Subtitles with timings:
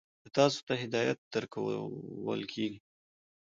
[0.35, 2.79] تاسو ته هدایت درکول کېږي.